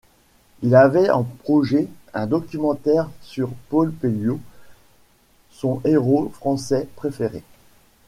Il 0.63 0.73
avait 0.73 1.11
en 1.11 1.21
projet 1.21 1.87
un 2.15 2.25
documentaire 2.25 3.07
sur 3.21 3.51
Paul 3.69 3.91
Pelliot, 3.93 4.39
son 5.51 5.79
héros 5.85 6.29
français 6.29 6.87
préféré. 6.95 7.43